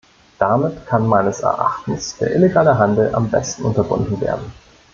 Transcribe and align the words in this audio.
Damit 0.39 0.87
kann 0.87 1.05
meines 1.05 1.41
Erachtens 1.41 2.17
der 2.17 2.33
illegale 2.33 2.79
Handel 2.79 3.13
am 3.13 3.29
besten 3.29 3.65
unterbunden 3.65 4.19
werden. 4.19 4.51